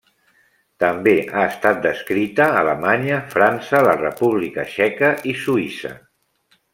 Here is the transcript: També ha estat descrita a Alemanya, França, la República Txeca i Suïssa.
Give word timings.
També 0.83 1.11
ha 1.33 1.41
estat 1.49 1.83
descrita 1.83 2.47
a 2.47 2.55
Alemanya, 2.63 3.19
França, 3.37 3.83
la 3.91 3.95
República 4.03 4.65
Txeca 4.73 5.13
i 5.33 5.41
Suïssa. 5.47 5.93